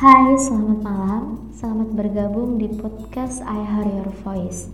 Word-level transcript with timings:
Hai, 0.00 0.32
selamat 0.32 0.80
malam. 0.80 1.52
Selamat 1.52 1.92
bergabung 1.92 2.56
di 2.56 2.72
podcast 2.72 3.44
I 3.44 3.60
Hear 3.68 3.84
Your 3.84 4.08
Voice. 4.24 4.72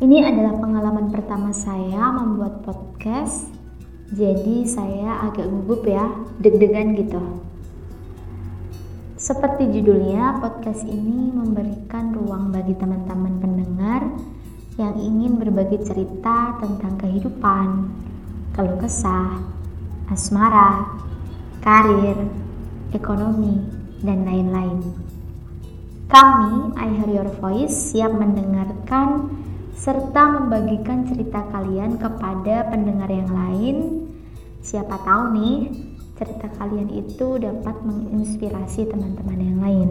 Ini 0.00 0.24
adalah 0.24 0.56
pengalaman 0.56 1.12
pertama 1.12 1.52
saya 1.52 2.08
membuat 2.08 2.64
podcast. 2.64 3.44
Jadi 4.08 4.64
saya 4.64 5.28
agak 5.28 5.44
gugup 5.52 5.84
ya, 5.84 6.16
deg-degan 6.40 6.96
gitu. 6.96 7.20
Seperti 9.20 9.68
judulnya, 9.68 10.40
podcast 10.40 10.80
ini 10.88 11.36
memberikan 11.36 12.16
ruang 12.16 12.56
bagi 12.56 12.72
teman-teman 12.80 13.36
pendengar 13.36 14.16
yang 14.80 14.96
ingin 14.96 15.36
berbagi 15.36 15.76
cerita 15.84 16.56
tentang 16.56 16.96
kehidupan, 17.04 17.92
keluh 18.56 18.80
kesah, 18.80 19.44
asmara, 20.08 20.88
karir, 21.60 22.16
ekonomi, 22.96 23.79
dan 24.00 24.24
lain-lain. 24.24 24.80
Kami, 26.10 26.74
I 26.74 26.88
Hear 26.90 27.10
Your 27.22 27.30
Voice, 27.38 27.94
siap 27.94 28.10
mendengarkan 28.10 29.30
serta 29.78 30.42
membagikan 30.42 31.06
cerita 31.06 31.46
kalian 31.54 31.96
kepada 31.96 32.66
pendengar 32.68 33.06
yang 33.06 33.30
lain. 33.30 33.76
Siapa 34.60 35.00
tahu 35.06 35.38
nih, 35.38 35.70
cerita 36.18 36.50
kalian 36.58 36.90
itu 36.92 37.38
dapat 37.38 37.76
menginspirasi 37.86 38.90
teman-teman 38.90 39.38
yang 39.38 39.58
lain. 39.62 39.90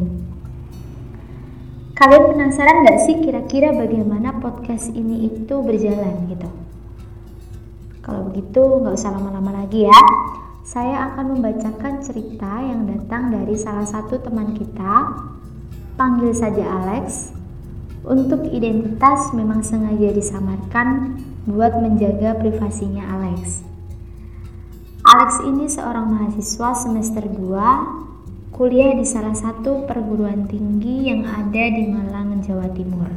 Kalian 1.95 2.35
penasaran 2.35 2.85
gak 2.85 2.99
sih 3.07 3.17
kira-kira 3.23 3.71
bagaimana 3.75 4.37
podcast 4.37 4.91
ini 4.91 5.31
itu 5.31 5.55
berjalan 5.63 6.27
gitu? 6.31 6.49
Kalau 8.03 8.25
begitu 8.25 8.61
nggak 8.81 8.95
usah 8.97 9.13
lama-lama 9.13 9.53
lagi 9.63 9.85
ya 9.85 10.01
saya 10.69 11.09
akan 11.09 11.33
membacakan 11.33 11.97
cerita 12.05 12.61
yang 12.61 12.85
datang 12.85 13.33
dari 13.33 13.57
salah 13.57 13.89
satu 13.89 14.21
teman 14.21 14.53
kita. 14.53 15.17
Panggil 15.97 16.29
saja 16.29 16.61
Alex. 16.61 17.33
Untuk 18.05 18.45
identitas 18.53 19.33
memang 19.33 19.65
sengaja 19.65 20.13
disamarkan 20.13 21.17
buat 21.49 21.73
menjaga 21.73 22.37
privasinya 22.37 23.01
Alex. 23.17 23.65
Alex 25.09 25.41
ini 25.41 25.65
seorang 25.65 26.05
mahasiswa 26.05 26.77
semester 26.77 27.25
2 27.25 28.53
kuliah 28.53 28.93
di 28.93 29.09
salah 29.09 29.33
satu 29.33 29.89
perguruan 29.89 30.45
tinggi 30.45 31.09
yang 31.09 31.25
ada 31.25 31.65
di 31.65 31.89
Malang, 31.89 32.45
Jawa 32.45 32.69
Timur. 32.77 33.09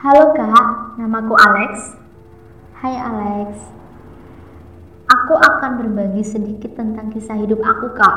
Halo 0.00 0.32
Kak, 0.32 0.96
namaku 0.96 1.36
Alex. 1.36 1.92
Hai 2.80 2.96
Alex, 2.96 3.78
Aku 5.18 5.34
akan 5.34 5.82
berbagi 5.82 6.22
sedikit 6.22 6.78
tentang 6.78 7.10
kisah 7.10 7.34
hidup 7.42 7.58
aku, 7.58 7.90
Kak. 7.98 8.16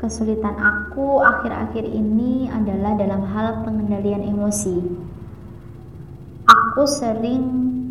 Kesulitan 0.00 0.56
aku 0.56 1.20
akhir-akhir 1.20 1.84
ini 1.84 2.48
adalah 2.48 2.96
dalam 2.96 3.20
hal 3.28 3.60
pengendalian 3.60 4.24
emosi. 4.24 4.80
Aku 6.48 6.88
sering 6.88 7.44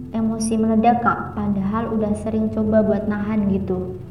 emosi 0.10 0.54
meledak, 0.58 1.06
Kak, 1.06 1.38
padahal 1.38 1.94
udah 1.94 2.10
sering 2.26 2.50
coba 2.50 2.82
buat 2.82 3.06
nahan 3.06 3.54
gitu. 3.54 4.02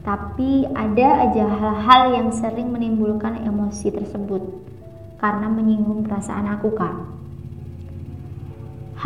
Tapi 0.00 0.72
ada 0.72 1.28
aja 1.28 1.44
hal-hal 1.52 2.02
yang 2.16 2.28
sering 2.32 2.72
menimbulkan 2.72 3.44
emosi 3.44 3.92
tersebut 3.92 4.40
karena 5.20 5.52
menyinggung 5.52 6.08
perasaan 6.08 6.48
aku, 6.48 6.72
Kak. 6.72 7.19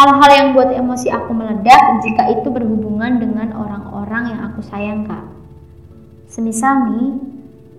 Hal-hal 0.04 0.30
yang 0.36 0.48
buat 0.52 0.68
emosi 0.68 1.08
aku 1.08 1.32
meledak 1.32 2.04
jika 2.04 2.28
itu 2.28 2.52
berhubungan 2.52 3.24
dengan 3.24 3.56
orang-orang 3.56 4.36
yang 4.36 4.40
aku 4.52 4.60
sayang 4.60 5.08
kak. 5.08 5.24
Semisal 6.28 6.92
nih, 6.92 7.08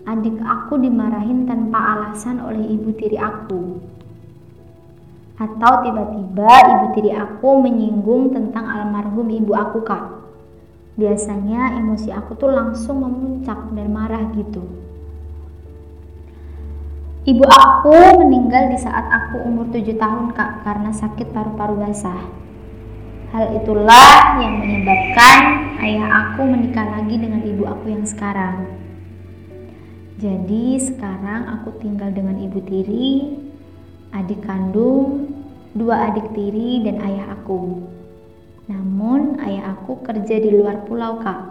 adik 0.09 0.41
aku 0.41 0.81
dimarahin 0.81 1.45
tanpa 1.45 1.77
alasan 1.77 2.41
oleh 2.41 2.65
ibu 2.65 2.97
tiri 2.97 3.21
aku. 3.21 3.77
Atau 5.37 5.85
tiba-tiba 5.85 6.49
ibu 6.49 6.85
tiri 6.97 7.13
aku 7.13 7.61
menyinggung 7.61 8.33
tentang 8.33 8.73
almarhum 8.73 9.29
ibu 9.29 9.53
aku 9.53 9.85
kak. 9.85 10.25
Biasanya 10.97 11.77
emosi 11.77 12.09
aku 12.09 12.41
tuh 12.41 12.49
langsung 12.49 13.05
memuncak 13.05 13.69
dan 13.69 13.93
marah 13.93 14.33
gitu. 14.33 14.65
Ibu 17.25 17.41
aku 17.41 18.21
meninggal 18.21 18.69
di 18.69 18.77
saat 18.77 19.09
aku 19.09 19.49
umur 19.49 19.65
7 19.73 19.97
tahun 19.97 20.37
kak 20.37 20.61
karena 20.61 20.93
sakit 20.93 21.33
paru-paru 21.33 21.81
basah. 21.81 22.21
Hal 23.33 23.49
itulah 23.57 24.37
yang 24.37 24.61
menyebabkan 24.61 25.73
ayah 25.81 26.05
aku 26.05 26.45
menikah 26.45 26.85
lagi 26.85 27.17
dengan 27.17 27.41
ibu 27.41 27.65
aku 27.65 27.89
yang 27.89 28.05
sekarang. 28.05 28.69
Jadi 30.21 30.77
sekarang 30.77 31.49
aku 31.49 31.73
tinggal 31.81 32.13
dengan 32.13 32.37
ibu 32.37 32.61
tiri, 32.61 33.41
adik 34.13 34.45
kandung, 34.45 35.25
dua 35.73 36.13
adik 36.13 36.29
tiri 36.37 36.85
dan 36.85 37.01
ayah 37.01 37.41
aku. 37.41 37.89
Namun 38.69 39.41
ayah 39.41 39.73
aku 39.73 39.97
kerja 40.05 40.37
di 40.37 40.53
luar 40.53 40.85
pulau 40.85 41.17
kak, 41.25 41.41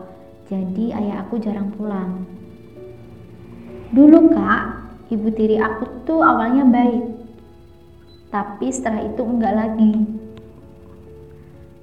jadi 0.47 1.03
ayah 1.03 1.27
aku 1.27 1.43
jarang 1.43 1.75
pulang. 1.75 2.23
Dulu 3.91 4.31
kak, 4.31 4.84
ibu 5.15 5.31
tiri 5.31 5.63
aku 5.63 6.03
tuh 6.03 6.21
awalnya 6.27 6.67
baik 6.67 7.05
tapi 8.35 8.67
setelah 8.75 9.07
itu 9.07 9.23
enggak 9.23 9.55
lagi 9.55 9.93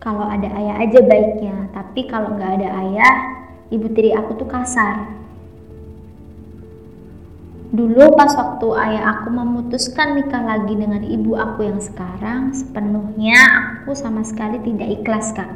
kalau 0.04 0.28
ada 0.28 0.52
ayah 0.60 0.76
aja 0.84 1.00
baiknya 1.00 1.72
tapi 1.72 2.12
kalau 2.12 2.36
nggak 2.36 2.60
ada 2.60 2.70
ayah 2.84 3.14
ibu 3.72 3.88
tiri 3.96 4.12
aku 4.12 4.36
tuh 4.36 4.52
kasar 4.52 5.22
Dulu 7.72 8.20
pas 8.20 8.36
waktu 8.36 8.68
ayah 8.84 9.16
aku 9.16 9.32
memutuskan 9.32 10.20
nikah 10.20 10.44
lagi 10.44 10.76
dengan 10.76 11.08
ibu 11.08 11.40
aku 11.40 11.64
yang 11.64 11.80
sekarang, 11.80 12.52
sepenuhnya 12.52 13.40
aku 13.80 13.96
sama 13.96 14.28
sekali 14.28 14.60
tidak 14.60 15.00
ikhlas 15.00 15.32
kak. 15.32 15.48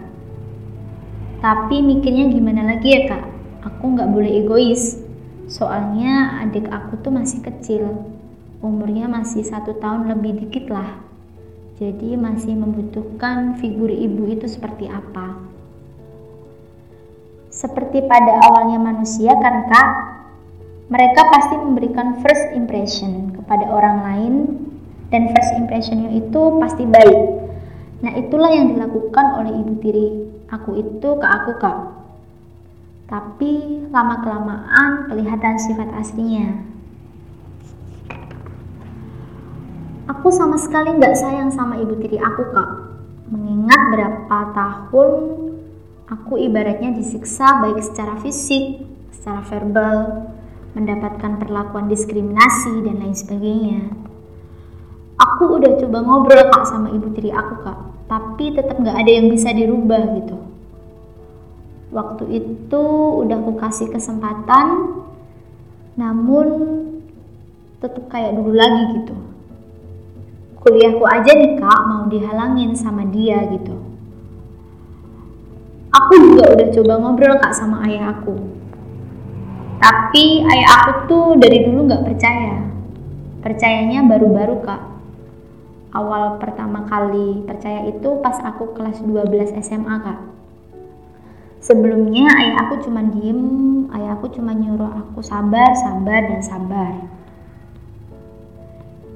Tapi 1.44 1.84
mikirnya 1.84 2.32
gimana 2.32 2.72
lagi 2.72 2.96
ya 2.96 3.12
kak? 3.12 3.24
Aku 3.68 4.00
nggak 4.00 4.08
boleh 4.16 4.32
egois. 4.32 4.96
Soalnya 5.46 6.42
adik 6.42 6.66
aku 6.74 6.98
tuh 7.06 7.14
masih 7.14 7.46
kecil, 7.46 8.02
umurnya 8.66 9.06
masih 9.06 9.46
satu 9.46 9.78
tahun 9.78 10.10
lebih 10.10 10.42
dikit 10.42 10.74
lah. 10.74 10.98
Jadi 11.78 12.18
masih 12.18 12.58
membutuhkan 12.58 13.62
figur 13.62 13.94
ibu 13.94 14.26
itu 14.26 14.50
seperti 14.50 14.90
apa. 14.90 15.38
Seperti 17.54 18.04
pada 18.10 18.42
awalnya 18.42 18.82
manusia 18.82 19.38
kan 19.38 19.70
kak, 19.70 19.90
mereka 20.90 21.22
pasti 21.30 21.56
memberikan 21.62 22.26
first 22.26 22.50
impression 22.58 23.38
kepada 23.38 23.70
orang 23.70 23.98
lain 24.02 24.34
dan 25.14 25.30
first 25.30 25.52
impressionnya 25.62 26.10
itu 26.10 26.58
pasti 26.58 26.90
baik. 26.90 27.22
Nah 28.02 28.12
itulah 28.18 28.50
yang 28.50 28.74
dilakukan 28.74 29.46
oleh 29.46 29.54
ibu 29.62 29.74
tiri 29.78 30.08
aku 30.50 30.78
itu 30.82 31.10
ke 31.22 31.28
aku 31.28 31.52
kak 31.62 31.95
tapi 33.06 33.86
lama-kelamaan 33.94 35.06
kelihatan 35.10 35.56
sifat 35.62 35.90
aslinya. 35.94 36.66
Aku 40.10 40.30
sama 40.34 40.58
sekali 40.58 40.98
nggak 40.98 41.18
sayang 41.18 41.50
sama 41.54 41.78
ibu 41.82 41.98
tiri 42.02 42.18
aku 42.18 42.50
kak. 42.54 42.70
Mengingat 43.30 43.82
berapa 43.94 44.38
tahun 44.54 45.10
aku 46.10 46.34
ibaratnya 46.38 46.94
disiksa 46.94 47.62
baik 47.62 47.82
secara 47.82 48.18
fisik, 48.22 48.86
secara 49.14 49.42
verbal, 49.50 49.98
mendapatkan 50.78 51.42
perlakuan 51.42 51.90
diskriminasi 51.90 52.86
dan 52.86 53.02
lain 53.02 53.18
sebagainya. 53.18 53.82
Aku 55.18 55.62
udah 55.62 55.78
coba 55.78 55.98
ngobrol 56.06 56.42
kak 56.54 56.66
sama 56.70 56.90
ibu 56.94 57.10
tiri 57.14 57.30
aku 57.34 57.66
kak, 57.66 57.78
tapi 58.10 58.54
tetap 58.54 58.78
nggak 58.82 58.98
ada 58.98 59.12
yang 59.14 59.30
bisa 59.30 59.54
dirubah 59.54 60.10
gitu 60.22 60.55
waktu 61.96 62.28
itu 62.28 62.84
udah 63.24 63.40
aku 63.40 63.56
kasih 63.56 63.88
kesempatan 63.88 65.00
namun 65.96 66.48
tetap 67.80 68.12
kayak 68.12 68.36
dulu 68.36 68.52
lagi 68.52 69.00
gitu. 69.00 69.16
Kuliahku 70.60 71.08
aja 71.08 71.32
nih 71.32 71.56
kak 71.56 71.82
mau 71.88 72.04
dihalangin 72.12 72.76
sama 72.76 73.08
dia 73.08 73.48
gitu. 73.48 73.80
Aku 75.96 76.14
juga 76.20 76.52
udah 76.52 76.68
coba 76.76 76.94
ngobrol 77.00 77.40
kak 77.40 77.56
sama 77.56 77.88
ayah 77.88 78.12
aku. 78.12 78.36
Tapi 79.80 80.44
ayah 80.44 80.70
aku 80.84 80.92
tuh 81.08 81.28
dari 81.40 81.64
dulu 81.64 81.88
gak 81.88 82.04
percaya. 82.04 82.60
Percayanya 83.40 84.04
baru-baru 84.04 84.60
kak. 84.68 84.84
Awal 85.96 86.44
pertama 86.44 86.84
kali 86.92 87.48
percaya 87.48 87.88
itu 87.88 88.20
pas 88.20 88.36
aku 88.44 88.76
kelas 88.76 89.00
12 89.00 89.56
SMA 89.64 89.96
kak 90.04 90.35
Sebelumnya 91.66 92.30
ayah 92.30 92.70
aku 92.70 92.86
cuma 92.86 93.02
diem, 93.02 93.42
ayah 93.90 94.14
aku 94.14 94.30
cuma 94.38 94.54
nyuruh 94.54 95.02
aku 95.02 95.26
sabar, 95.26 95.74
sabar, 95.74 96.22
dan 96.30 96.46
sabar. 96.46 96.94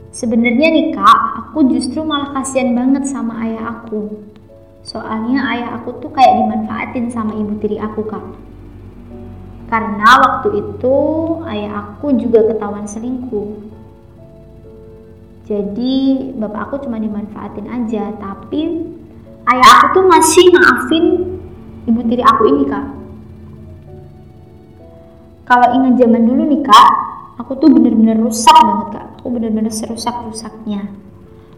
Sebenarnya 0.10 0.68
nih 0.74 0.88
kak, 0.98 1.20
aku 1.46 1.70
justru 1.70 2.02
malah 2.02 2.34
kasihan 2.42 2.74
banget 2.74 3.06
sama 3.06 3.38
ayah 3.46 3.78
aku. 3.78 4.18
Soalnya 4.82 5.46
ayah 5.54 5.70
aku 5.78 6.02
tuh 6.02 6.10
kayak 6.10 6.42
dimanfaatin 6.42 7.14
sama 7.14 7.38
ibu 7.38 7.54
tiri 7.62 7.78
aku 7.78 8.02
kak. 8.10 8.26
karena 9.70 10.10
waktu 10.26 10.50
itu 10.66 10.98
ayah 11.46 11.94
aku 11.94 12.18
juga 12.18 12.42
ketahuan 12.50 12.90
selingkuh 12.90 13.70
jadi 15.46 15.98
bapak 16.42 16.62
aku 16.70 16.90
cuma 16.90 16.98
dimanfaatin 16.98 17.70
aja 17.70 18.18
tapi 18.18 18.90
ayah 19.46 19.70
aku 19.78 20.02
tuh 20.02 20.06
masih 20.10 20.46
maafin 20.58 21.06
ibu 21.90 22.02
tiri 22.06 22.22
aku 22.22 22.44
ini 22.46 22.64
kak. 22.70 22.86
Kalau 25.50 25.68
ingat 25.74 25.98
zaman 25.98 26.24
dulu 26.30 26.42
nih 26.46 26.62
kak 26.62 26.90
aku 27.42 27.58
tuh 27.58 27.70
bener-bener 27.74 28.22
rusak 28.22 28.54
banget 28.54 28.88
kak. 28.94 29.06
Aku 29.20 29.28
bener-bener 29.34 29.74
serusak-rusaknya. 29.74 30.86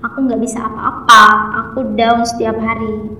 Aku 0.01 0.23
nggak 0.23 0.39
bisa 0.39 0.63
apa-apa. 0.63 1.23
Aku 1.67 1.93
down 1.99 2.23
setiap 2.23 2.57
hari. 2.57 3.11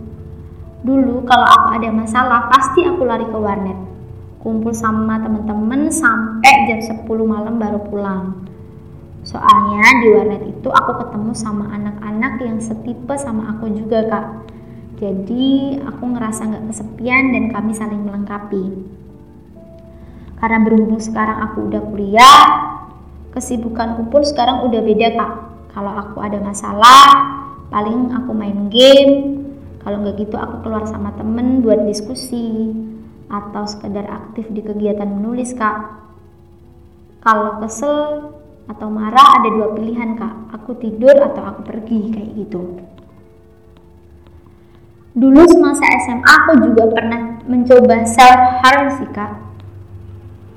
Dulu 0.82 1.28
kalau 1.28 1.46
aku 1.46 1.68
ada 1.78 1.90
masalah 1.94 2.50
pasti 2.50 2.88
aku 2.88 3.06
lari 3.06 3.28
ke 3.28 3.38
warnet. 3.38 3.78
Kumpul 4.42 4.74
sama 4.74 5.22
temen-temen 5.22 5.94
sampai 5.94 6.66
jam 6.66 6.82
10 6.82 7.06
malam 7.22 7.62
baru 7.62 7.78
pulang. 7.86 8.50
Soalnya 9.22 10.02
di 10.02 10.08
warnet 10.10 10.42
itu 10.50 10.70
aku 10.74 10.98
ketemu 11.06 11.32
sama 11.38 11.70
anak-anak 11.70 12.42
yang 12.42 12.58
setipe 12.58 13.14
sama 13.22 13.54
aku 13.54 13.70
juga 13.70 14.10
kak 14.10 14.26
jadi 15.02 15.82
aku 15.82 16.14
ngerasa 16.14 16.46
nggak 16.46 16.66
kesepian 16.70 17.34
dan 17.34 17.50
kami 17.50 17.74
saling 17.74 18.06
melengkapi. 18.06 18.86
Karena 20.38 20.62
berhubung 20.62 21.02
sekarang 21.02 21.42
aku 21.42 21.74
udah 21.74 21.82
kuliah 21.90 22.42
kesibukanku 23.34 24.14
pun 24.14 24.22
sekarang 24.22 24.62
udah 24.70 24.78
beda 24.78 25.10
kak. 25.18 25.34
Kalau 25.74 25.94
aku 25.98 26.22
ada 26.22 26.38
masalah 26.38 27.02
paling 27.74 28.14
aku 28.14 28.30
main 28.38 28.70
game. 28.70 29.42
Kalau 29.82 30.06
nggak 30.06 30.22
gitu 30.22 30.38
aku 30.38 30.70
keluar 30.70 30.86
sama 30.86 31.18
temen 31.18 31.66
buat 31.66 31.82
diskusi 31.90 32.70
atau 33.26 33.66
sekedar 33.66 34.06
aktif 34.06 34.54
di 34.54 34.62
kegiatan 34.62 35.10
menulis 35.10 35.58
kak. 35.58 35.98
Kalau 37.26 37.58
kesel 37.58 38.38
atau 38.70 38.88
marah 38.94 39.42
ada 39.42 39.50
dua 39.50 39.74
pilihan 39.74 40.14
kak. 40.14 40.62
Aku 40.62 40.78
tidur 40.78 41.18
atau 41.18 41.42
aku 41.42 41.66
pergi 41.66 42.14
kayak 42.14 42.30
gitu 42.38 42.91
dulu 45.12 45.44
semasa 45.44 45.84
SMA 46.08 46.24
aku 46.24 46.52
juga 46.72 46.88
pernah 46.88 47.44
mencoba 47.44 48.08
self 48.08 48.42
harm 48.64 48.88
sih 48.96 49.10
kak. 49.12 49.32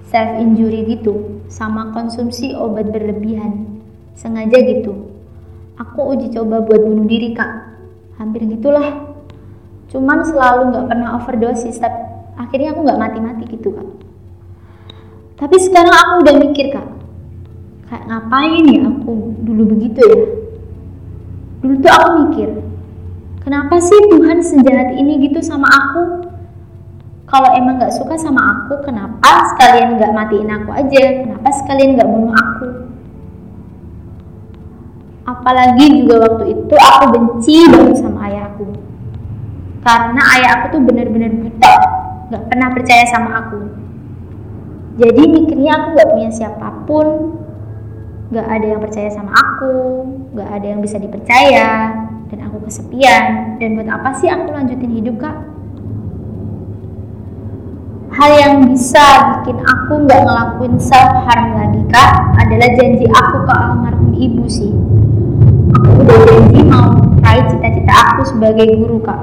Self 0.06 0.38
injury 0.38 0.86
gitu 0.86 1.42
sama 1.50 1.90
konsumsi 1.90 2.54
obat 2.54 2.94
berlebihan. 2.94 3.82
Sengaja 4.14 4.62
gitu. 4.62 5.10
Aku 5.74 6.14
uji 6.14 6.30
coba 6.30 6.62
buat 6.62 6.86
bunuh 6.86 7.06
diri 7.10 7.34
kak. 7.34 7.74
Hampir 8.14 8.46
gitulah. 8.46 9.10
Cuman 9.90 10.22
selalu 10.22 10.70
nggak 10.70 10.86
pernah 10.86 11.18
overdosis 11.18 11.82
tapi 11.82 11.98
akhirnya 12.38 12.78
aku 12.78 12.80
nggak 12.86 13.00
mati-mati 13.02 13.44
gitu 13.50 13.74
kak. 13.74 13.88
Tapi 15.34 15.56
sekarang 15.58 15.94
aku 15.94 16.12
udah 16.22 16.34
mikir 16.38 16.70
kak. 16.70 16.86
Kayak 17.90 18.06
ngapain 18.06 18.64
ya 18.70 18.86
aku 18.86 19.34
dulu 19.42 19.62
begitu 19.74 19.98
ya? 19.98 20.18
Dulu 21.58 21.74
tuh 21.82 21.90
aku 21.90 22.08
mikir 22.30 22.50
kenapa 23.44 23.76
sih 23.78 24.00
Tuhan 24.10 24.40
sejahat 24.40 24.96
ini 24.96 25.28
gitu 25.28 25.44
sama 25.44 25.68
aku? 25.68 26.32
Kalau 27.28 27.50
emang 27.56 27.80
nggak 27.80 27.94
suka 27.94 28.16
sama 28.16 28.40
aku 28.40 28.84
kenapa 28.84 29.52
sekalian 29.54 30.00
nggak 30.00 30.12
matiin 30.16 30.50
aku 30.50 30.70
aja? 30.72 31.04
Kenapa 31.24 31.48
sekalian 31.52 32.00
nggak 32.00 32.10
bunuh 32.10 32.34
aku? 32.34 32.68
Apalagi 35.24 36.04
juga 36.04 36.14
waktu 36.20 36.44
itu 36.52 36.74
aku 36.76 37.04
benci 37.16 37.56
banget 37.72 37.96
sama 37.96 38.28
ayahku 38.28 38.68
karena 39.84 40.20
ayah 40.36 40.50
aku 40.60 40.64
tuh 40.76 40.80
bener-bener 40.84 41.32
buta 41.32 41.74
nggak 42.32 42.44
pernah 42.48 42.68
percaya 42.72 43.04
sama 43.08 43.30
aku. 43.44 43.60
Jadi 45.00 45.22
mikirnya 45.28 45.72
aku 45.80 45.86
nggak 45.96 46.10
punya 46.12 46.30
siapa 46.32 46.68
pun 46.88 47.06
nggak 48.32 48.46
ada 48.48 48.66
yang 48.66 48.80
percaya 48.80 49.08
sama 49.12 49.32
aku 49.36 49.74
nggak 50.32 50.48
ada 50.48 50.66
yang 50.66 50.80
bisa 50.80 50.96
dipercaya 50.98 52.03
dan 52.34 52.50
aku 52.50 52.66
kesepian. 52.66 53.54
Dan 53.62 53.78
buat 53.78 53.86
apa 53.86 54.10
sih 54.18 54.26
aku 54.26 54.50
lanjutin 54.50 54.90
hidup 54.90 55.22
kak? 55.22 55.38
Hal 58.14 58.30
yang 58.34 58.54
bisa 58.66 59.06
bikin 59.38 59.62
aku 59.62 60.02
nggak 60.06 60.22
ngelakuin 60.26 60.74
self 60.82 61.14
harm 61.26 61.54
lagi 61.54 61.82
kak 61.90 62.10
adalah 62.42 62.68
janji 62.74 63.06
aku 63.06 63.36
ke 63.46 63.52
almarhum 63.54 64.10
ibu 64.18 64.44
sih. 64.50 64.74
Aku 65.78 66.02
udah 66.02 66.18
janji 66.26 66.60
mau 66.66 66.90
raih 67.22 67.46
cita-cita 67.54 67.94
aku 67.94 68.22
sebagai 68.26 68.66
guru 68.82 68.98
kak. 69.02 69.20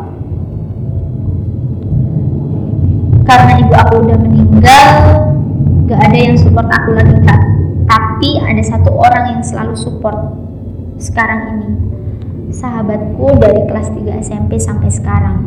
Karena 3.28 3.52
ibu 3.60 3.74
aku 3.76 3.94
udah 4.08 4.18
meninggal 4.24 4.88
gak 5.88 6.00
ada 6.00 6.18
yang 6.20 6.36
support 6.40 6.68
aku 6.72 6.96
lagi 6.96 7.16
kak. 7.28 7.42
Tapi 7.92 8.40
ada 8.40 8.64
satu 8.64 8.92
orang 8.96 9.36
yang 9.36 9.44
selalu 9.44 9.76
support 9.76 10.16
sekarang 11.00 11.60
ini 11.60 11.92
sahabatku 12.52 13.28
dari 13.40 13.66
kelas 13.66 13.90
3 13.96 14.22
SMP 14.22 14.62
sampai 14.62 14.92
sekarang 14.92 15.40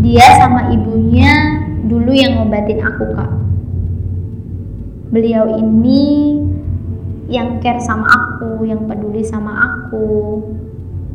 dia 0.00 0.24
sama 0.40 0.72
ibunya 0.72 1.60
dulu 1.84 2.14
yang 2.14 2.40
ngobatin 2.40 2.80
aku 2.80 3.04
kak 3.12 3.32
beliau 5.10 5.58
ini 5.58 6.38
yang 7.30 7.58
care 7.58 7.82
sama 7.82 8.06
aku 8.06 8.64
yang 8.64 8.86
peduli 8.86 9.26
sama 9.26 9.52
aku 9.54 10.40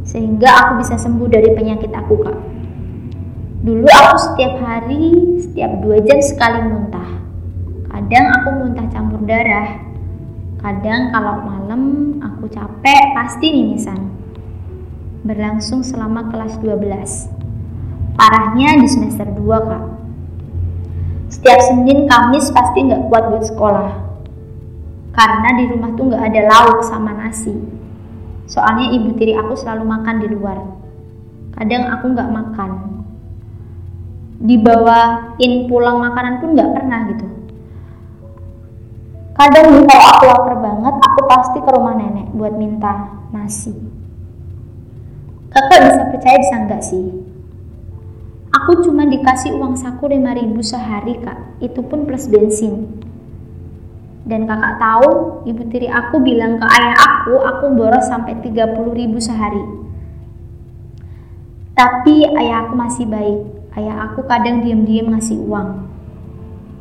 sehingga 0.06 0.48
aku 0.48 0.72
bisa 0.86 0.96
sembuh 1.00 1.28
dari 1.32 1.50
penyakit 1.56 1.90
aku 1.96 2.16
kak 2.22 2.38
Dulu 3.66 3.90
aku 3.90 4.16
setiap 4.22 4.62
hari, 4.62 5.10
setiap 5.42 5.82
dua 5.82 5.98
jam 6.06 6.22
sekali 6.22 6.70
muntah. 6.70 7.18
Kadang 7.90 8.26
aku 8.38 8.50
muntah 8.62 8.86
campur 8.94 9.26
darah. 9.26 9.82
Kadang 10.62 11.10
kalau 11.10 11.42
malam 11.42 11.82
aku 12.22 12.46
capek 12.46 13.18
pasti 13.18 13.50
mimisan. 13.50 14.05
Berlangsung 15.26 15.82
selama 15.82 16.30
kelas 16.30 16.62
12. 16.62 18.14
Parahnya 18.14 18.78
di 18.78 18.88
semester 18.88 19.26
2 19.26 19.42
kak. 19.42 19.86
Setiap 21.34 21.60
Senin 21.66 22.06
Kamis 22.06 22.54
pasti 22.54 22.86
nggak 22.86 23.10
kuat 23.10 23.34
buat 23.34 23.44
sekolah. 23.50 23.92
Karena 25.12 25.50
di 25.58 25.66
rumah 25.74 25.92
tuh 25.98 26.14
nggak 26.14 26.24
ada 26.30 26.42
lauk 26.46 26.86
sama 26.86 27.12
nasi. 27.18 27.58
Soalnya 28.46 28.94
ibu 28.94 29.18
tiri 29.18 29.34
aku 29.34 29.58
selalu 29.58 29.84
makan 29.90 30.16
di 30.22 30.28
luar. 30.30 30.62
Kadang 31.58 31.90
aku 31.90 32.06
nggak 32.14 32.30
makan, 32.30 32.72
dibawain 34.42 35.54
pulang 35.72 35.98
makanan 36.04 36.44
pun 36.44 36.50
nggak 36.54 36.74
pernah 36.76 37.00
gitu 37.08 37.28
kadang 39.36 39.84
kalau 39.84 40.08
aku 40.16 40.24
lapar 40.32 40.56
banget 40.64 40.96
aku 41.04 41.20
pasti 41.28 41.58
ke 41.60 41.70
rumah 41.72 41.96
nenek 41.96 42.32
buat 42.36 42.56
minta 42.56 43.16
nasi 43.32 43.72
kakak 45.56 45.80
bisa 45.88 46.04
percaya 46.12 46.38
bisa 46.44 46.56
enggak 46.60 46.82
sih? 46.84 47.06
Aku 48.52 48.84
cuma 48.84 49.08
dikasih 49.08 49.56
uang 49.56 49.80
saku 49.80 50.12
5000 50.12 50.52
sehari 50.60 51.16
kak. 51.24 51.64
Itu 51.64 51.80
pun 51.88 52.04
plus 52.04 52.28
bensin. 52.28 52.92
Dan 54.28 54.50
kakak 54.50 54.82
tahu 54.84 55.10
ibu 55.48 55.64
tiri 55.72 55.88
aku 55.88 56.20
bilang 56.20 56.60
ke 56.60 56.66
ayah 56.66 56.96
aku 56.98 57.40
aku 57.40 57.66
boros 57.72 58.04
sampai 58.10 58.36
30 58.44 58.76
ribu 58.92 59.18
sehari. 59.24 59.64
Tapi 61.76 62.28
ayah 62.36 62.68
aku 62.68 62.74
masih 62.76 63.08
baik. 63.08 63.40
Ayah 63.76 64.12
aku 64.12 64.24
kadang 64.28 64.64
diam-diam 64.64 65.12
ngasih 65.12 65.40
uang. 65.40 65.84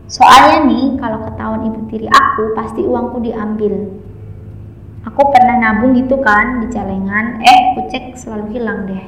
Soalnya 0.06 0.62
nih, 0.70 0.84
kalau 1.02 1.26
ketahuan 1.26 1.66
ibu 1.66 1.80
tiri 1.90 2.06
aku, 2.06 2.54
pasti 2.54 2.86
uangku 2.86 3.18
diambil. 3.18 3.90
Aku 5.04 5.20
pernah 5.30 5.56
nabung 5.60 5.92
gitu 5.92 6.20
kan 6.24 6.64
di 6.64 6.72
celengan, 6.72 7.44
eh 7.44 7.60
kucek 7.76 8.16
selalu 8.16 8.56
hilang 8.56 8.88
deh. 8.88 9.06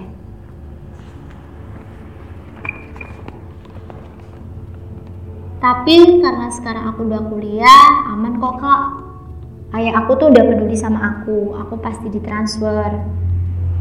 Tapi 5.57 6.21
karena 6.21 6.47
sekarang 6.53 6.85
aku 6.93 7.09
udah 7.09 7.23
kuliah, 7.33 7.85
aman 8.13 8.37
kok 8.39 8.55
kak. 8.61 8.83
Ayah 9.73 10.05
aku 10.05 10.21
tuh 10.21 10.29
udah 10.31 10.45
peduli 10.47 10.77
sama 10.79 11.01
aku, 11.03 11.59
aku 11.59 11.75
pasti 11.83 12.07
ditransfer 12.07 13.03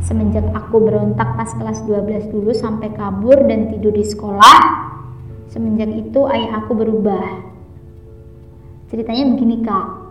Semenjak 0.06 0.46
aku 0.54 0.86
berontak 0.86 1.34
pas 1.34 1.50
kelas 1.50 1.82
12 1.90 2.30
dulu 2.30 2.54
sampai 2.54 2.94
kabur 2.94 3.42
dan 3.50 3.74
tidur 3.74 3.90
di 3.90 4.06
sekolah, 4.06 4.58
semenjak 5.50 5.90
itu 5.98 6.30
ayah 6.30 6.62
aku 6.62 6.78
berubah. 6.78 7.42
Ceritanya 8.94 9.34
begini 9.34 9.66
kak, 9.66 10.05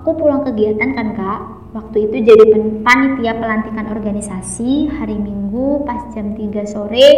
aku 0.00 0.16
pulang 0.16 0.40
kegiatan 0.48 0.96
kan 0.96 1.12
kak, 1.12 1.40
waktu 1.76 2.08
itu 2.08 2.32
jadi 2.32 2.44
panitia 2.80 3.36
pelantikan 3.36 3.84
organisasi 3.92 4.88
hari 4.96 5.20
minggu 5.20 5.84
pas 5.84 6.08
jam 6.16 6.32
3 6.32 6.64
sore 6.64 7.08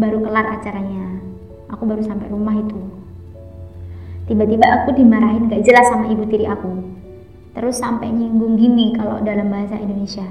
baru 0.00 0.24
kelar 0.24 0.56
acaranya. 0.56 1.20
Aku 1.76 1.84
baru 1.84 2.00
sampai 2.00 2.32
rumah 2.32 2.56
itu. 2.56 2.80
Tiba-tiba 4.32 4.64
aku 4.64 4.96
dimarahin 4.96 5.52
gak 5.52 5.60
jelas 5.60 5.92
sama 5.92 6.08
ibu 6.08 6.24
tiri 6.24 6.48
aku. 6.48 6.72
Terus 7.52 7.76
sampai 7.76 8.08
nyinggung 8.08 8.56
gini 8.56 8.96
kalau 8.96 9.20
dalam 9.20 9.52
bahasa 9.52 9.76
Indonesia 9.76 10.24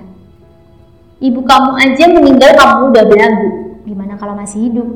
Ibu 1.15 1.47
kamu 1.47 1.71
aja 1.79 2.05
meninggal 2.11 2.51
kamu 2.59 2.91
udah 2.91 3.03
belagu. 3.07 3.49
Gimana 3.87 4.19
kalau 4.19 4.35
masih 4.35 4.67
hidup? 4.67 4.89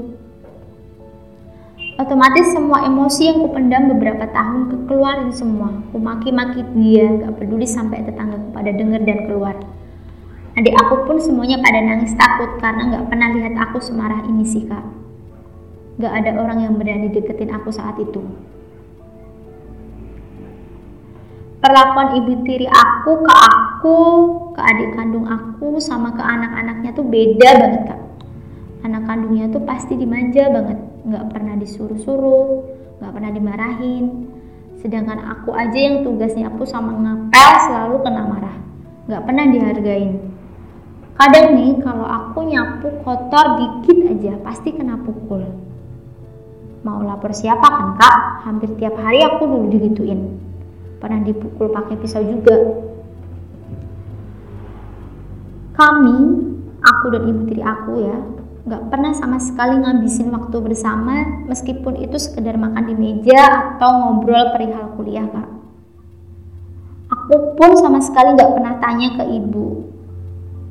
Otomatis 1.99 2.55
semua 2.55 2.87
emosi 2.87 3.27
yang 3.27 3.43
kupendam 3.43 3.91
beberapa 3.91 4.23
tahun 4.31 4.71
kekeluarin 4.71 5.35
semua. 5.35 5.83
Ku 5.91 5.99
maki-maki 5.99 6.63
dia, 6.71 7.11
gak 7.11 7.43
peduli 7.43 7.67
sampai 7.67 8.07
tetangga 8.07 8.39
pada 8.55 8.71
denger 8.71 9.03
dan 9.03 9.27
keluar. 9.27 9.59
Adik 10.55 10.79
aku 10.79 11.03
pun 11.03 11.19
semuanya 11.19 11.59
pada 11.59 11.83
nangis 11.83 12.15
takut 12.15 12.55
karena 12.63 12.87
gak 12.95 13.11
pernah 13.11 13.35
lihat 13.35 13.51
aku 13.67 13.83
semarah 13.83 14.23
ini 14.31 14.47
sih 14.47 14.63
kak. 14.63 14.79
Gak 15.99 16.23
ada 16.23 16.39
orang 16.39 16.63
yang 16.63 16.79
berani 16.79 17.11
deketin 17.11 17.51
aku 17.51 17.67
saat 17.67 17.99
itu. 17.99 18.23
Perlakuan 21.59 22.15
ibu 22.15 22.47
tiri 22.47 22.71
aku 22.71 23.27
ke 23.27 23.33
aku, 23.35 23.99
ke 24.55 24.61
adik 24.63 24.95
kandung 24.95 25.27
aku, 25.27 25.83
sama 25.83 26.15
ke 26.15 26.23
anak-anaknya 26.23 26.95
tuh 26.95 27.03
beda 27.03 27.49
banget 27.59 27.81
kak. 27.91 28.01
Anak 28.87 29.03
kandungnya 29.03 29.51
tuh 29.51 29.67
pasti 29.67 29.99
dimanja 29.99 30.47
banget 30.47 30.88
nggak 31.05 31.25
pernah 31.31 31.55
disuruh-suruh 31.59 32.79
nggak 32.99 33.11
pernah 33.15 33.31
dimarahin. 33.31 34.05
Sedangkan 34.79 35.19
aku 35.27 35.51
aja 35.51 35.75
yang 35.75 36.07
tugasnya 36.07 36.47
aku 36.51 36.63
sama 36.63 36.95
ngapel 36.95 37.51
selalu 37.67 37.95
kena 38.03 38.23
marah. 38.27 38.57
Nggak 39.07 39.23
pernah 39.27 39.45
dihargain. 39.51 40.11
Kadang 41.19 41.47
nih 41.59 41.71
kalau 41.83 42.07
aku 42.07 42.47
nyapu 42.47 42.87
kotor 43.03 43.45
dikit 43.59 43.97
aja 44.07 44.39
pasti 44.39 44.71
kena 44.71 44.95
pukul. 45.03 45.43
Mau 46.79 47.03
lapor 47.03 47.35
siapa 47.35 47.67
kan 47.67 47.99
kak? 47.99 48.17
Hampir 48.47 48.71
tiap 48.79 48.95
hari 48.95 49.19
aku 49.19 49.43
dulu 49.43 49.67
digituin. 49.67 50.39
Pernah 51.03 51.27
dipukul 51.27 51.75
pakai 51.75 51.99
pisau 51.99 52.23
juga. 52.23 52.55
Kami 55.75 56.17
aku 56.79 57.05
dan 57.11 57.23
ibu 57.27 57.41
tiri 57.47 57.63
aku 57.63 57.91
ya 58.03 58.15
nggak 58.67 58.91
pernah 58.91 59.15
sama 59.15 59.39
sekali 59.39 59.79
ngabisin 59.79 60.31
waktu 60.31 60.57
bersama 60.59 61.45
meskipun 61.47 61.99
itu 61.99 62.19
sekedar 62.19 62.59
makan 62.59 62.91
di 62.91 62.95
meja 62.95 63.75
atau 63.75 63.89
ngobrol 63.91 64.51
perihal 64.51 64.95
kuliah 64.99 65.27
kak. 65.31 65.49
Aku 67.09 67.57
pun 67.57 67.73
sama 67.79 68.03
sekali 68.03 68.35
nggak 68.35 68.53
pernah 68.53 68.75
tanya 68.77 69.17
ke 69.17 69.23
ibu 69.29 69.89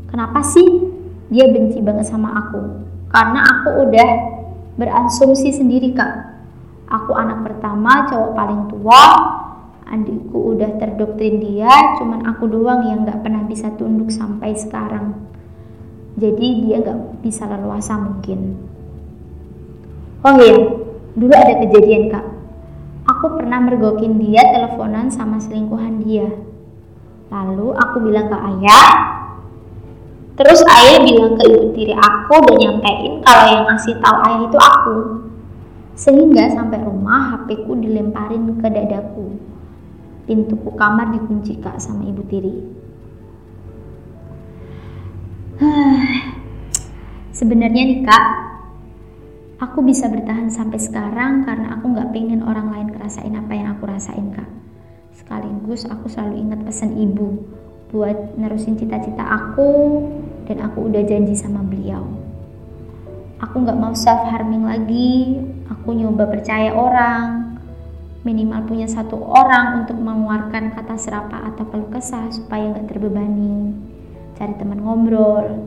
kenapa 0.09 0.41
sih 0.43 0.67
dia 1.29 1.47
benci 1.53 1.79
banget 1.85 2.09
sama 2.09 2.33
aku? 2.35 2.61
Karena 3.13 3.41
aku 3.45 3.71
udah 3.89 4.11
berasumsi 4.81 5.53
sendiri 5.53 5.93
kak. 5.93 6.41
Aku 6.89 7.13
anak 7.13 7.45
pertama 7.45 8.09
cowok 8.09 8.33
paling 8.33 8.63
tua 8.73 9.05
adikku 9.89 10.57
udah 10.57 10.77
terdoktrin 10.77 11.41
dia 11.41 11.97
cuman 11.97 12.29
aku 12.29 12.45
doang 12.49 12.85
yang 12.85 13.09
nggak 13.09 13.25
pernah 13.25 13.45
bisa 13.49 13.73
tunduk 13.77 14.13
sampai 14.13 14.53
sekarang 14.53 15.17
jadi 16.19 16.47
dia 16.67 16.77
nggak 16.83 17.23
bisa 17.23 17.47
leluasa 17.47 17.95
mungkin. 17.95 18.59
Oh 20.27 20.35
iya 20.35 20.59
dulu 21.15 21.33
ada 21.33 21.55
kejadian 21.63 22.11
kak. 22.11 22.27
Aku 23.09 23.39
pernah 23.39 23.63
mergokin 23.63 24.19
dia 24.19 24.43
teleponan 24.51 25.09
sama 25.15 25.39
selingkuhan 25.39 26.03
dia. 26.03 26.27
Lalu 27.31 27.71
aku 27.73 27.97
bilang 28.03 28.27
ke 28.27 28.37
ayah 28.37 28.91
terus 30.39 30.63
ayah 30.71 31.03
bilang 31.03 31.35
ke 31.35 31.43
ibu 31.51 31.75
tiri 31.75 31.95
aku 31.99 32.35
dan 32.47 32.55
nyampein 32.63 33.19
kalau 33.27 33.45
yang 33.51 33.65
ngasih 33.71 33.95
tahu 34.03 34.17
ayah 34.27 34.41
itu 34.43 34.59
aku. 34.59 34.97
Sehingga 35.99 36.51
sampai 36.55 36.83
rumah 36.83 37.35
HP 37.35 37.63
ku 37.63 37.79
dilemparin 37.79 38.59
ke 38.59 38.69
dadaku. 38.71 39.39
Pintuku 40.27 40.75
kamar 40.75 41.15
dikunci 41.15 41.63
kak 41.63 41.79
sama 41.79 42.11
ibu 42.11 42.23
tiri 42.27 42.78
Sebenarnya 47.39 47.83
nih 47.83 48.01
kak, 48.07 48.25
aku 49.59 49.83
bisa 49.83 50.07
bertahan 50.07 50.55
sampai 50.55 50.79
sekarang 50.79 51.43
karena 51.43 51.75
aku 51.75 51.91
nggak 51.91 52.15
pengen 52.15 52.47
orang 52.47 52.71
lain 52.71 52.95
ngerasain 52.95 53.35
apa 53.35 53.53
yang 53.59 53.75
aku 53.75 53.91
rasain 53.91 54.31
kak. 54.31 54.47
Sekaligus 55.19 55.83
aku 55.91 56.07
selalu 56.07 56.47
ingat 56.47 56.63
pesan 56.63 56.95
ibu 56.95 57.43
buat 57.91 58.39
nerusin 58.39 58.79
cita-cita 58.79 59.27
aku 59.27 60.07
dan 60.47 60.63
aku 60.63 60.87
udah 60.87 61.03
janji 61.03 61.35
sama 61.35 61.67
beliau. 61.67 62.07
Aku 63.43 63.59
nggak 63.59 63.79
mau 63.79 63.95
self 63.99 64.31
harming 64.31 64.63
lagi, 64.63 65.43
aku 65.67 65.91
nyoba 65.91 66.31
percaya 66.31 66.71
orang, 66.71 67.59
minimal 68.23 68.63
punya 68.63 68.87
satu 68.87 69.19
orang 69.19 69.83
untuk 69.83 69.99
mengeluarkan 69.99 70.71
kata 70.71 70.95
serapa 70.95 71.51
atau 71.51 71.67
keluh 71.67 71.91
kesah 71.91 72.31
supaya 72.31 72.71
nggak 72.71 72.95
terbebani 72.95 73.88
cari 74.39 74.55
teman 74.55 74.79
ngobrol. 74.79 75.67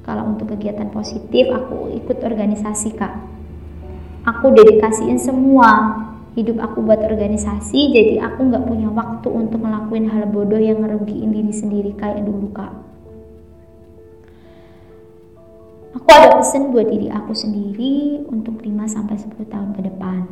Kalau 0.00 0.32
untuk 0.32 0.56
kegiatan 0.56 0.88
positif 0.88 1.52
aku 1.52 1.92
ikut 1.92 2.18
organisasi 2.24 2.96
kak. 2.96 3.14
Aku 4.24 4.48
dedikasiin 4.56 5.20
semua. 5.20 6.02
Hidup 6.32 6.62
aku 6.62 6.80
buat 6.86 7.02
organisasi 7.02 7.90
jadi 7.90 8.22
aku 8.22 8.48
nggak 8.48 8.64
punya 8.64 8.88
waktu 8.88 9.28
untuk 9.28 9.60
ngelakuin 9.60 10.08
hal 10.08 10.30
bodoh 10.30 10.62
yang 10.62 10.78
ngerugiin 10.80 11.34
diri 11.34 11.52
sendiri 11.52 11.90
kayak 11.98 12.22
dulu 12.22 12.48
kak. 12.54 12.70
Aku 16.00 16.06
ada 16.06 16.38
pesan 16.38 16.70
buat 16.70 16.86
diri 16.86 17.10
aku 17.10 17.34
sendiri 17.34 18.24
untuk 18.30 18.62
5-10 18.62 19.42
tahun 19.50 19.70
ke 19.74 19.80
depan. 19.90 20.22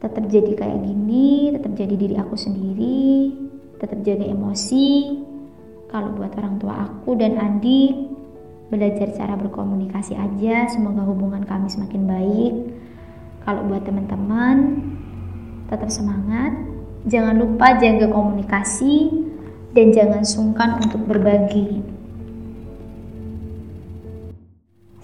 Tetap 0.00 0.24
jadi 0.30 0.52
kayak 0.54 0.80
gini 0.86 1.50
tetap 1.58 1.74
jadi 1.74 1.94
diri 1.98 2.14
aku 2.14 2.38
sendiri 2.38 3.34
tetap 3.80 4.00
jaga 4.04 4.24
emosi. 4.24 5.20
Kalau 5.86 6.12
buat 6.16 6.34
orang 6.36 6.58
tua 6.58 6.74
aku 6.88 7.14
dan 7.14 7.38
adik, 7.38 7.94
belajar 8.68 9.14
cara 9.14 9.38
berkomunikasi 9.38 10.18
aja, 10.18 10.66
semoga 10.66 11.06
hubungan 11.06 11.46
kami 11.46 11.70
semakin 11.70 12.02
baik. 12.04 12.54
Kalau 13.46 13.62
buat 13.70 13.86
teman-teman, 13.86 14.82
tetap 15.70 15.86
semangat, 15.94 16.50
jangan 17.06 17.38
lupa 17.38 17.78
jaga 17.78 18.10
komunikasi, 18.10 19.26
dan 19.76 19.92
jangan 19.92 20.24
sungkan 20.24 20.80
untuk 20.80 21.04
berbagi. 21.04 21.84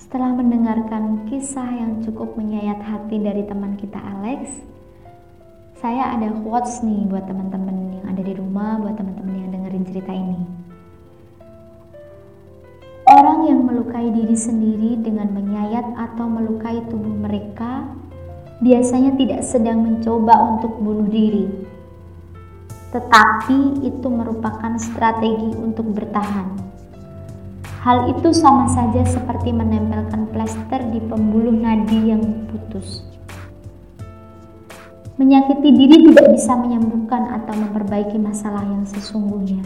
Setelah 0.01 0.33
mendengarkan 0.33 1.29
kisah 1.29 1.69
yang 1.77 2.01
cukup 2.01 2.35
menyayat 2.41 2.81
hati 2.81 3.21
dari 3.21 3.45
teman 3.45 3.77
kita 3.77 4.01
Alex, 4.01 4.72
saya 5.83 6.15
ada 6.15 6.31
quotes 6.47 6.79
nih 6.87 7.11
buat 7.11 7.27
teman-teman 7.27 7.99
yang 7.99 8.07
ada 8.15 8.23
di 8.23 8.39
rumah, 8.39 8.79
buat 8.79 8.95
teman-teman 8.95 9.35
yang 9.35 9.51
dengerin 9.51 9.83
cerita 9.91 10.15
ini. 10.15 10.39
Orang 13.11 13.51
yang 13.51 13.67
melukai 13.67 14.15
diri 14.15 14.39
sendiri 14.39 15.03
dengan 15.03 15.35
menyayat 15.35 15.83
atau 15.99 16.31
melukai 16.31 16.87
tubuh 16.87 17.11
mereka 17.11 17.91
biasanya 18.63 19.19
tidak 19.19 19.43
sedang 19.43 19.83
mencoba 19.83 20.55
untuk 20.55 20.71
bunuh 20.79 21.11
diri, 21.11 21.51
tetapi 22.95 23.83
itu 23.83 24.07
merupakan 24.07 24.79
strategi 24.79 25.51
untuk 25.59 25.91
bertahan. 25.91 26.63
Hal 27.83 28.07
itu 28.07 28.31
sama 28.31 28.71
saja 28.71 29.03
seperti 29.03 29.51
menempelkan 29.51 30.31
plester 30.31 30.79
di 30.95 31.03
pembuluh 31.03 31.51
nadi 31.51 32.15
yang 32.15 32.47
putus. 32.55 33.03
Menyakiti 35.21 35.77
diri 35.77 35.97
tidak 36.09 36.33
bisa 36.33 36.57
menyembuhkan 36.57 37.29
atau 37.37 37.53
memperbaiki 37.53 38.17
masalah 38.17 38.65
yang 38.65 38.89
sesungguhnya. 38.89 39.61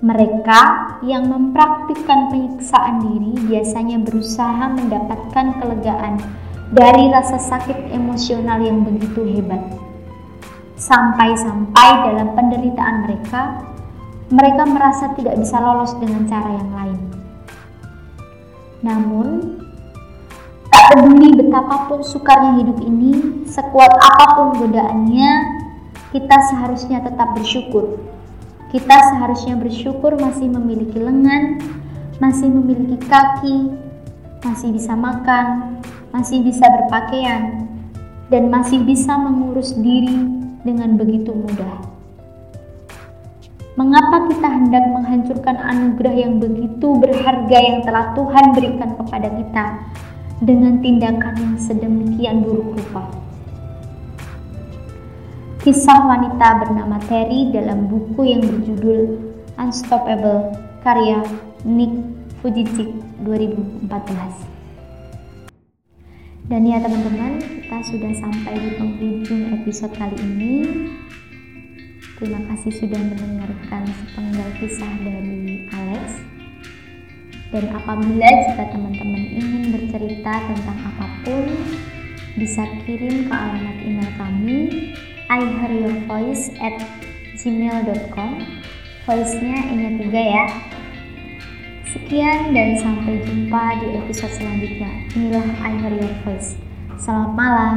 Mereka 0.00 0.62
yang 1.04 1.26
mempraktikkan 1.26 2.30
penyiksaan 2.30 3.02
diri 3.02 3.34
biasanya 3.50 3.98
berusaha 4.00 4.72
mendapatkan 4.72 5.58
kelegaan 5.58 6.22
dari 6.70 7.10
rasa 7.10 7.36
sakit 7.36 7.90
emosional 7.90 8.62
yang 8.62 8.86
begitu 8.86 9.26
hebat. 9.26 9.60
Sampai-sampai 10.78 11.88
dalam 12.08 12.32
penderitaan 12.38 13.10
mereka, 13.10 13.58
mereka 14.30 14.62
merasa 14.70 15.12
tidak 15.18 15.36
bisa 15.36 15.60
lolos 15.60 15.92
dengan 15.98 16.24
cara 16.30 16.50
yang 16.56 16.70
lain. 16.72 17.00
Namun, 18.80 19.28
Tak 20.70 20.94
peduli 20.94 21.34
betapapun 21.34 21.98
sukarnya 21.98 22.62
hidup 22.62 22.78
ini, 22.78 23.39
sekuat 23.50 23.90
apa 23.90 24.24
pun 24.38 24.48
godaannya, 24.62 25.32
kita 26.14 26.36
seharusnya 26.54 27.02
tetap 27.02 27.34
bersyukur. 27.34 27.98
Kita 28.70 28.96
seharusnya 29.10 29.58
bersyukur 29.58 30.14
masih 30.14 30.46
memiliki 30.46 31.02
lengan, 31.02 31.58
masih 32.22 32.46
memiliki 32.46 32.94
kaki, 33.10 33.74
masih 34.46 34.70
bisa 34.70 34.94
makan, 34.94 35.78
masih 36.14 36.46
bisa 36.46 36.62
berpakaian, 36.70 37.66
dan 38.30 38.46
masih 38.46 38.78
bisa 38.86 39.18
mengurus 39.18 39.74
diri 39.74 40.14
dengan 40.62 40.94
begitu 40.94 41.34
mudah. 41.34 41.90
Mengapa 43.74 44.30
kita 44.30 44.46
hendak 44.46 44.84
menghancurkan 44.94 45.56
anugerah 45.58 46.14
yang 46.14 46.38
begitu 46.38 46.94
berharga 47.00 47.58
yang 47.58 47.82
telah 47.82 48.14
Tuhan 48.14 48.54
berikan 48.54 48.90
kepada 48.94 49.28
kita? 49.34 49.66
dengan 50.40 50.80
tindakan 50.80 51.36
yang 51.36 51.56
sedemikian 51.60 52.40
buruk 52.40 52.72
rupa. 52.72 53.29
Kisah 55.60 56.08
wanita 56.08 56.56
bernama 56.56 56.96
Terry 57.04 57.52
dalam 57.52 57.84
buku 57.84 58.32
yang 58.32 58.40
berjudul 58.40 59.20
Unstoppable 59.60 60.56
karya 60.80 61.20
Nick 61.68 61.92
Fujicik 62.40 62.88
2014. 63.20 63.84
Dan 66.48 66.64
ya 66.64 66.80
teman-teman, 66.80 67.44
kita 67.44 67.76
sudah 67.92 68.08
sampai 68.24 68.56
di 68.56 68.70
penghujung 68.80 69.52
episode 69.60 69.92
kali 70.00 70.16
ini. 70.24 70.56
Terima 72.16 72.40
kasih 72.48 72.80
sudah 72.80 72.96
mendengarkan 72.96 73.84
sepenggal 73.84 74.48
kisah 74.64 74.94
dari 75.04 75.68
Alex. 75.76 76.24
Dan 77.52 77.68
apabila 77.76 78.28
jika 78.48 78.64
teman-teman 78.64 79.28
ingin 79.28 79.76
bercerita 79.76 80.40
tentang 80.40 80.88
apa 80.88 81.04
pun, 81.20 81.52
bisa 82.40 82.64
kirim 82.88 83.28
ke 83.28 83.34
alamat 83.36 83.76
email 83.84 84.08
kami 84.16 84.96
ihearyourvoice 85.30 86.50
at 86.58 86.82
gmail.com 87.38 88.32
Voice-nya 89.06 89.58
ingat 89.70 89.94
juga 90.02 90.22
ya. 90.22 90.44
Sekian 91.90 92.54
dan 92.54 92.78
sampai 92.78 93.18
jumpa 93.26 93.82
di 93.82 93.98
episode 93.98 94.30
selanjutnya. 94.38 94.90
Inilah 95.18 95.46
I 95.66 95.72
Hear 95.82 95.94
Your 95.98 96.14
Voice. 96.22 96.54
Selamat 97.00 97.32
malam. 97.34 97.76